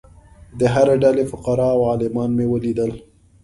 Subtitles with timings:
[0.59, 2.91] د هرې ډلې فقراء او عالمان مې ولیدل.